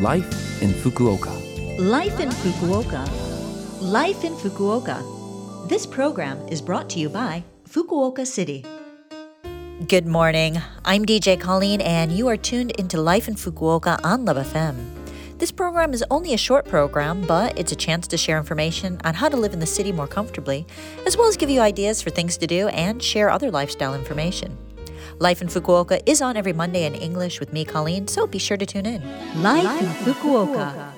Life 0.00 0.60
in 0.60 0.70
Fukuoka. 0.70 1.30
Life 1.78 2.18
in 2.18 2.28
Fukuoka. 2.28 3.08
Life 3.80 4.24
in 4.24 4.34
Fukuoka. 4.34 5.68
This 5.68 5.86
program 5.86 6.36
is 6.48 6.60
brought 6.60 6.90
to 6.90 6.98
you 6.98 7.08
by 7.08 7.44
Fukuoka 7.68 8.26
City. 8.26 8.64
Good 9.86 10.04
morning. 10.04 10.60
I'm 10.84 11.06
DJ 11.06 11.38
Colleen, 11.40 11.80
and 11.80 12.10
you 12.10 12.26
are 12.26 12.36
tuned 12.36 12.72
into 12.72 13.00
Life 13.00 13.28
in 13.28 13.36
Fukuoka 13.36 14.04
on 14.04 14.24
Love 14.24 14.38
FM. 14.38 14.74
This 15.38 15.52
program 15.52 15.94
is 15.94 16.04
only 16.10 16.34
a 16.34 16.38
short 16.38 16.64
program, 16.64 17.22
but 17.22 17.56
it's 17.56 17.70
a 17.70 17.76
chance 17.76 18.08
to 18.08 18.16
share 18.16 18.38
information 18.38 19.00
on 19.04 19.14
how 19.14 19.28
to 19.28 19.36
live 19.36 19.52
in 19.52 19.60
the 19.60 19.66
city 19.66 19.92
more 19.92 20.08
comfortably, 20.08 20.66
as 21.06 21.16
well 21.16 21.28
as 21.28 21.36
give 21.36 21.50
you 21.50 21.60
ideas 21.60 22.02
for 22.02 22.10
things 22.10 22.36
to 22.38 22.48
do 22.48 22.66
and 22.68 23.00
share 23.00 23.30
other 23.30 23.48
lifestyle 23.52 23.94
information. 23.94 24.58
Life 25.20 25.40
in 25.40 25.48
Fukuoka 25.48 26.02
is 26.06 26.20
on 26.20 26.36
every 26.36 26.52
Monday 26.52 26.84
in 26.84 26.94
English 26.94 27.38
with 27.38 27.52
me, 27.52 27.64
Colleen, 27.64 28.08
so 28.08 28.26
be 28.26 28.38
sure 28.38 28.56
to 28.56 28.66
tune 28.66 28.84
in. 28.84 29.00
Life 29.42 29.80
in 29.80 29.88
Fukuoka. 30.12 30.92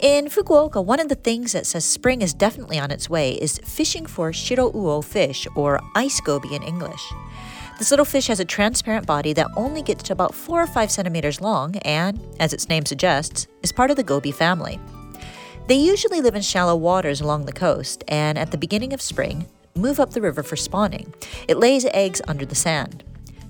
In 0.00 0.26
Fukuoka, 0.26 0.84
one 0.84 1.00
of 1.00 1.08
the 1.08 1.14
things 1.14 1.52
that 1.52 1.64
says 1.64 1.84
spring 1.84 2.20
is 2.20 2.34
definitely 2.34 2.78
on 2.78 2.90
its 2.90 3.08
way 3.08 3.32
is 3.32 3.58
fishing 3.64 4.04
for 4.04 4.30
shirouo 4.30 5.02
fish, 5.02 5.46
or 5.56 5.80
ice 5.94 6.20
goby 6.20 6.54
in 6.54 6.62
English. 6.62 7.02
This 7.78 7.90
little 7.90 8.04
fish 8.04 8.26
has 8.26 8.40
a 8.40 8.44
transparent 8.44 9.06
body 9.06 9.32
that 9.32 9.50
only 9.56 9.80
gets 9.80 10.02
to 10.04 10.12
about 10.12 10.34
4 10.34 10.62
or 10.62 10.66
5 10.66 10.90
centimeters 10.90 11.40
long 11.40 11.76
and, 11.78 12.20
as 12.38 12.52
its 12.52 12.68
name 12.68 12.84
suggests, 12.84 13.46
is 13.62 13.72
part 13.72 13.90
of 13.90 13.96
the 13.96 14.02
goby 14.02 14.32
family. 14.32 14.78
They 15.66 15.76
usually 15.76 16.20
live 16.20 16.34
in 16.34 16.42
shallow 16.42 16.76
waters 16.76 17.22
along 17.22 17.46
the 17.46 17.52
coast 17.52 18.04
and, 18.06 18.36
at 18.36 18.50
the 18.50 18.58
beginning 18.58 18.92
of 18.92 19.00
spring, 19.00 19.46
move 19.74 19.98
up 19.98 20.10
the 20.10 20.20
river 20.20 20.42
for 20.42 20.56
spawning. 20.56 21.14
It 21.48 21.56
lays 21.56 21.86
eggs 21.86 22.20
under 22.28 22.44
the 22.44 22.54
sand. 22.54 23.02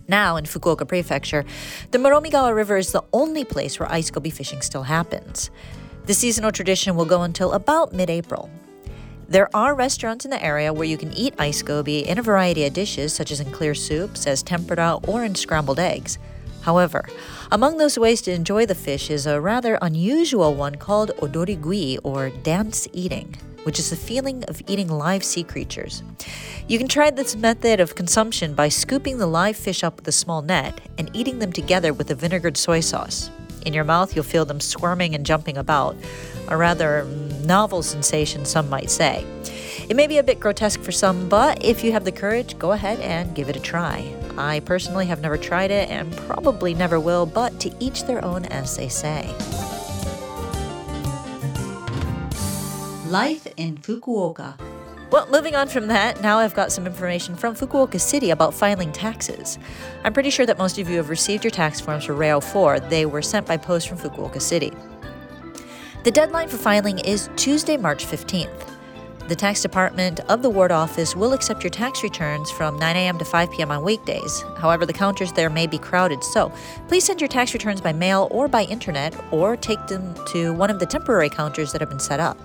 Now, 0.09 0.37
in 0.37 0.45
Fukuoka 0.45 0.87
Prefecture, 0.87 1.45
the 1.91 1.99
Muromigawa 1.99 2.55
River 2.55 2.77
is 2.77 2.93
the 2.93 3.05
only 3.13 3.45
place 3.45 3.79
where 3.79 3.91
ice 3.91 4.11
goby 4.11 4.31
fishing 4.31 4.61
still 4.61 4.83
happens. 4.83 5.51
The 6.07 6.15
seasonal 6.15 6.51
tradition 6.51 6.97
will 6.97 7.05
go 7.05 7.23
until 7.23 7.53
about 7.53 7.93
mid 7.93 8.11
April. 8.11 8.51
There 9.29 9.49
are 9.57 9.75
restaurants 9.75 10.25
in 10.25 10.31
the 10.31 10.45
area 10.45 10.73
where 10.73 10.87
you 10.87 10.99
can 10.99 11.13
eat 11.15 11.35
ice 11.39 11.63
goby 11.63 12.07
in 12.07 12.19
a 12.19 12.23
variety 12.23 12.67
of 12.67 12.75
dishes, 12.75 13.15
such 13.15 13.31
as 13.31 13.41
in 13.41 13.51
clear 13.51 13.75
soups, 13.75 14.27
as 14.27 14.43
tempura, 14.43 14.99
or 15.07 15.25
in 15.25 15.35
scrambled 15.35 15.79
eggs. 15.79 16.19
However, 16.63 17.09
among 17.51 17.77
those 17.77 17.99
ways 17.99 18.23
to 18.23 18.33
enjoy 18.33 18.67
the 18.67 18.75
fish 18.75 19.11
is 19.11 19.27
a 19.27 19.41
rather 19.41 19.79
unusual 19.83 20.55
one 20.55 20.77
called 20.77 21.11
odorigui, 21.19 21.99
or 22.03 22.31
dance 22.31 22.89
eating, 22.93 23.37
which 23.65 23.79
is 23.79 23.91
the 23.91 23.97
feeling 23.97 24.45
of 24.45 24.63
eating 24.67 24.89
live 24.89 25.25
sea 25.25 25.43
creatures. 25.43 26.03
You 26.69 26.79
can 26.79 26.89
try 26.89 27.11
this 27.11 27.37
method 27.37 27.81
of 27.81 27.97
consumption 27.97 28.55
by 28.55 28.69
scooping 28.69 29.19
the 29.19 29.27
live 29.27 29.57
fish 29.57 29.83
up 29.83 29.97
with 29.97 30.09
a 30.09 30.13
small 30.13 30.41
net 30.43 30.81
and 30.99 31.11
eating 31.13 31.41
them 31.41 31.53
together 31.53 31.93
with 31.93 32.11
a 32.11 32.15
vinegared 32.15 32.57
soy 32.57 32.81
sauce. 32.81 33.31
In 33.67 33.75
your 33.75 33.85
mouth, 33.85 34.15
you'll 34.15 34.25
feel 34.25 34.45
them 34.45 34.61
squirming 34.61 35.15
and 35.15 35.27
jumping 35.27 35.57
about, 35.57 35.97
a 36.49 36.57
rather 36.57 37.05
novel 37.45 37.83
sensation, 37.83 38.45
some 38.45 38.69
might 38.69 38.91
say. 38.91 39.25
It 39.93 39.97
may 39.97 40.07
be 40.07 40.17
a 40.17 40.23
bit 40.23 40.41
grotesque 40.41 40.81
for 40.81 40.91
some, 40.91 41.29
but 41.29 41.63
if 41.63 41.85
you 41.85 41.93
have 41.93 42.07
the 42.07 42.13
courage, 42.13 42.59
go 42.59 42.73
ahead 42.73 42.99
and 43.01 43.35
give 43.35 43.51
it 43.51 43.57
a 43.57 43.61
try. 43.61 44.11
I 44.39 44.61
personally 44.61 45.05
have 45.05 45.21
never 45.21 45.37
tried 45.37 45.71
it 45.71 45.91
and 45.91 46.17
probably 46.17 46.73
never 46.73 46.99
will, 46.99 47.27
but 47.27 47.61
to 47.61 47.71
each 47.79 48.05
their 48.05 48.25
own, 48.25 48.47
as 48.47 48.75
they 48.75 48.89
say. 48.89 49.27
Life 53.11 53.47
in 53.59 53.77
Fukuoka. 53.77 54.59
Well, 55.11 55.29
moving 55.31 55.55
on 55.55 55.69
from 55.69 55.89
that, 55.89 56.23
now 56.23 56.39
I've 56.39 56.55
got 56.55 56.73
some 56.73 56.87
information 56.87 57.35
from 57.35 57.55
Fukuoka 57.55 58.01
City 58.01 58.31
about 58.31 58.55
filing 58.55 58.93
taxes. 58.93 59.59
I'm 60.05 60.15
pretty 60.15 60.31
sure 60.31 60.47
that 60.47 60.57
most 60.57 60.79
of 60.79 60.89
you 60.89 60.97
have 60.97 61.11
received 61.11 61.45
your 61.45 61.51
tax 61.51 61.83
forms 61.83 62.05
for 62.05 62.15
Reiwa 62.15 62.43
4. 62.43 62.81
They 62.81 63.05
were 63.05 63.21
sent 63.21 63.47
by 63.47 63.59
post 63.59 63.91
from 63.91 63.99
Fukuoka 63.99 64.41
City. 64.41 64.73
The 66.05 66.11
deadline 66.11 66.49
for 66.49 66.57
filing 66.57 66.99
is 67.01 67.29
Tuesday, 67.37 67.77
March 67.77 68.07
15th. 68.07 68.71
The 69.29 69.37
tax 69.37 69.63
department 69.63 70.21
of 70.29 70.43
the 70.43 70.51
ward 70.51 70.73
office 70.73 71.15
will 71.15 71.33
accept 71.33 71.63
your 71.63 71.71
tax 71.71 72.03
returns 72.03 72.51
from 72.51 72.77
9 72.77 72.97
a.m. 72.97 73.19
to 73.19 73.25
5 73.25 73.53
p.m. 73.53 73.71
on 73.71 73.85
weekdays. 73.85 74.45
However, 74.59 74.85
the 74.85 74.93
counters 74.93 75.33
there 75.33 75.49
may 75.49 75.67
be 75.67 75.79
crowded, 75.79 76.25
so 76.25 76.53
please 76.89 77.05
send 77.05 77.21
your 77.21 77.29
tax 77.29 77.55
returns 77.55 77.81
by 77.81 77.93
mail 77.93 78.29
or 78.33 78.49
by 78.49 78.65
internet 78.65 79.15
or 79.33 79.57
take 79.57 79.87
them 79.87 80.15
to 80.33 80.53
one 80.55 80.71
of 80.71 80.81
the 80.81 80.87
temporary 80.87 81.31
counters 81.31 81.71
that 81.73 81.81
have 81.81 81.89
been 81.89 82.01
set 82.01 82.19
up. 82.19 82.37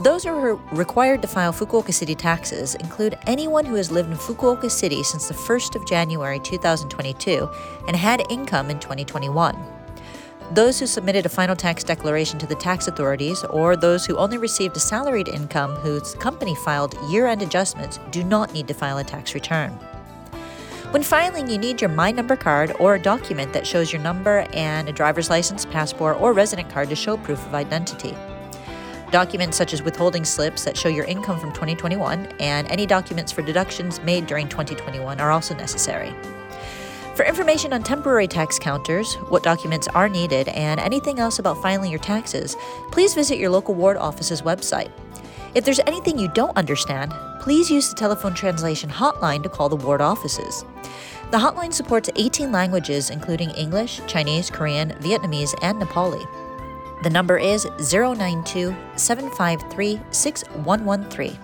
Those 0.00 0.24
who 0.24 0.30
are 0.30 0.56
required 0.72 1.22
to 1.22 1.28
file 1.28 1.52
Fukuoka 1.52 1.94
City 1.94 2.14
taxes 2.14 2.74
include 2.74 3.16
anyone 3.26 3.64
who 3.64 3.76
has 3.76 3.90
lived 3.90 4.10
in 4.10 4.16
Fukuoka 4.16 4.70
City 4.70 5.02
since 5.02 5.28
the 5.28 5.34
1st 5.34 5.76
of 5.76 5.86
January 5.86 6.40
2022 6.40 7.48
and 7.88 7.96
had 7.96 8.22
income 8.28 8.70
in 8.70 8.78
2021. 8.80 9.56
Those 10.52 10.78
who 10.78 10.86
submitted 10.86 11.24
a 11.24 11.30
final 11.30 11.56
tax 11.56 11.82
declaration 11.82 12.38
to 12.38 12.46
the 12.46 12.54
tax 12.54 12.86
authorities 12.86 13.42
or 13.44 13.76
those 13.76 14.04
who 14.04 14.16
only 14.18 14.36
received 14.36 14.76
a 14.76 14.80
salaried 14.80 15.28
income 15.28 15.74
whose 15.76 16.14
company 16.16 16.54
filed 16.56 16.94
year 17.08 17.26
end 17.26 17.42
adjustments 17.42 17.98
do 18.10 18.22
not 18.22 18.52
need 18.52 18.68
to 18.68 18.74
file 18.74 18.98
a 18.98 19.04
tax 19.04 19.34
return. 19.34 19.70
When 20.90 21.02
filing, 21.02 21.48
you 21.48 21.58
need 21.58 21.80
your 21.80 21.90
My 21.90 22.12
Number 22.12 22.36
card 22.36 22.76
or 22.78 22.94
a 22.94 23.00
document 23.00 23.52
that 23.52 23.66
shows 23.66 23.92
your 23.92 24.02
number 24.02 24.46
and 24.52 24.88
a 24.88 24.92
driver's 24.92 25.30
license, 25.30 25.64
passport, 25.64 26.20
or 26.20 26.32
resident 26.32 26.70
card 26.70 26.88
to 26.90 26.94
show 26.94 27.16
proof 27.16 27.44
of 27.46 27.54
identity. 27.54 28.14
Documents 29.10 29.56
such 29.56 29.72
as 29.72 29.82
withholding 29.82 30.24
slips 30.24 30.62
that 30.64 30.76
show 30.76 30.88
your 30.88 31.04
income 31.06 31.40
from 31.40 31.52
2021 31.52 32.26
and 32.38 32.68
any 32.70 32.84
documents 32.86 33.32
for 33.32 33.42
deductions 33.42 33.98
made 34.00 34.26
during 34.26 34.48
2021 34.48 35.20
are 35.20 35.30
also 35.30 35.54
necessary. 35.54 36.14
For 37.14 37.24
information 37.24 37.72
on 37.72 37.84
temporary 37.84 38.26
tax 38.26 38.58
counters, 38.58 39.14
what 39.28 39.44
documents 39.44 39.86
are 39.86 40.08
needed, 40.08 40.48
and 40.48 40.80
anything 40.80 41.20
else 41.20 41.38
about 41.38 41.62
filing 41.62 41.88
your 41.88 42.00
taxes, 42.00 42.56
please 42.90 43.14
visit 43.14 43.38
your 43.38 43.50
local 43.50 43.72
ward 43.72 43.96
office's 43.96 44.42
website. 44.42 44.90
If 45.54 45.64
there's 45.64 45.78
anything 45.86 46.18
you 46.18 46.26
don't 46.26 46.56
understand, 46.56 47.14
please 47.40 47.70
use 47.70 47.88
the 47.88 47.94
telephone 47.94 48.34
translation 48.34 48.90
hotline 48.90 49.44
to 49.44 49.48
call 49.48 49.68
the 49.68 49.76
ward 49.76 50.00
offices. 50.00 50.64
The 51.30 51.38
hotline 51.38 51.72
supports 51.72 52.10
18 52.16 52.50
languages, 52.50 53.10
including 53.10 53.50
English, 53.50 54.00
Chinese, 54.08 54.50
Korean, 54.50 54.90
Vietnamese, 54.94 55.54
and 55.62 55.80
Nepali. 55.80 56.26
The 57.04 57.10
number 57.10 57.38
is 57.38 57.64
092 57.92 58.74
753 58.96 60.00
6113. 60.10 61.38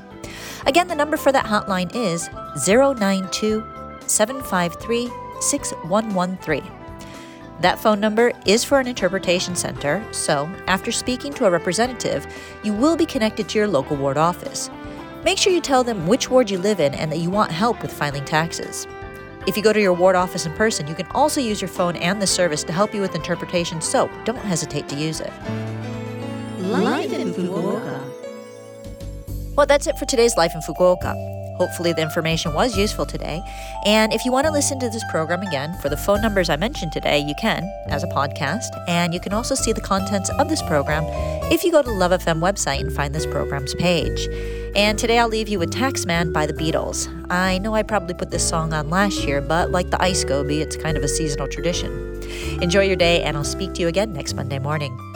Again, 0.66 0.88
the 0.88 0.96
number 0.96 1.16
for 1.16 1.30
that 1.30 1.46
hotline 1.46 1.94
is 1.94 2.28
092 2.66 3.64
753 4.08 5.19
6113. 5.40 6.62
That 7.60 7.78
phone 7.78 8.00
number 8.00 8.32
is 8.46 8.64
for 8.64 8.80
an 8.80 8.86
interpretation 8.86 9.54
center, 9.54 10.02
so 10.12 10.50
after 10.66 10.90
speaking 10.90 11.32
to 11.34 11.44
a 11.44 11.50
representative, 11.50 12.26
you 12.62 12.72
will 12.72 12.96
be 12.96 13.04
connected 13.04 13.48
to 13.50 13.58
your 13.58 13.68
local 13.68 13.96
ward 13.96 14.16
office. 14.16 14.70
Make 15.24 15.36
sure 15.36 15.52
you 15.52 15.60
tell 15.60 15.84
them 15.84 16.06
which 16.06 16.30
ward 16.30 16.48
you 16.48 16.58
live 16.58 16.80
in 16.80 16.94
and 16.94 17.12
that 17.12 17.18
you 17.18 17.28
want 17.28 17.50
help 17.50 17.82
with 17.82 17.92
filing 17.92 18.24
taxes. 18.24 18.86
If 19.46 19.56
you 19.56 19.62
go 19.62 19.74
to 19.74 19.80
your 19.80 19.92
ward 19.92 20.16
office 20.16 20.46
in 20.46 20.52
person, 20.54 20.86
you 20.86 20.94
can 20.94 21.06
also 21.08 21.40
use 21.40 21.60
your 21.60 21.68
phone 21.68 21.96
and 21.96 22.20
the 22.20 22.26
service 22.26 22.64
to 22.64 22.72
help 22.72 22.94
you 22.94 23.02
with 23.02 23.14
interpretation, 23.14 23.82
so 23.82 24.10
don't 24.24 24.38
hesitate 24.38 24.88
to 24.88 24.96
use 24.96 25.20
it. 25.20 25.32
Life 26.58 27.12
in 27.12 27.32
Fukuoka. 27.34 28.00
Well, 29.54 29.66
that's 29.66 29.86
it 29.86 29.98
for 29.98 30.06
today's 30.06 30.36
Life 30.36 30.52
in 30.54 30.62
Fukuoka. 30.62 31.39
Hopefully, 31.60 31.92
the 31.92 32.00
information 32.00 32.54
was 32.54 32.74
useful 32.74 33.04
today. 33.04 33.42
And 33.84 34.14
if 34.14 34.24
you 34.24 34.32
want 34.32 34.46
to 34.46 34.50
listen 34.50 34.80
to 34.80 34.88
this 34.88 35.04
program 35.10 35.42
again 35.42 35.76
for 35.82 35.90
the 35.90 35.96
phone 35.98 36.22
numbers 36.22 36.48
I 36.48 36.56
mentioned 36.56 36.90
today, 36.90 37.18
you 37.18 37.34
can 37.38 37.70
as 37.88 38.02
a 38.02 38.06
podcast. 38.06 38.70
And 38.88 39.12
you 39.12 39.20
can 39.20 39.34
also 39.34 39.54
see 39.54 39.74
the 39.74 39.82
contents 39.82 40.30
of 40.38 40.48
this 40.48 40.62
program 40.62 41.04
if 41.52 41.62
you 41.62 41.70
go 41.70 41.82
to 41.82 41.90
the 41.90 41.94
Love 41.94 42.12
FM 42.12 42.40
website 42.40 42.80
and 42.80 42.90
find 42.90 43.14
this 43.14 43.26
program's 43.26 43.74
page. 43.74 44.26
And 44.74 44.98
today 44.98 45.18
I'll 45.18 45.28
leave 45.28 45.50
you 45.50 45.58
with 45.58 45.70
Taxman 45.70 46.32
by 46.32 46.46
the 46.46 46.54
Beatles. 46.54 47.08
I 47.30 47.58
know 47.58 47.74
I 47.74 47.82
probably 47.82 48.14
put 48.14 48.30
this 48.30 48.48
song 48.48 48.72
on 48.72 48.88
last 48.88 49.24
year, 49.24 49.42
but 49.42 49.70
like 49.70 49.90
the 49.90 50.02
ice 50.02 50.24
goby, 50.24 50.62
it's 50.62 50.76
kind 50.76 50.96
of 50.96 51.02
a 51.02 51.08
seasonal 51.08 51.46
tradition. 51.46 52.22
Enjoy 52.62 52.84
your 52.84 52.96
day, 52.96 53.22
and 53.22 53.36
I'll 53.36 53.44
speak 53.44 53.74
to 53.74 53.82
you 53.82 53.88
again 53.88 54.14
next 54.14 54.32
Monday 54.32 54.58
morning. 54.58 55.09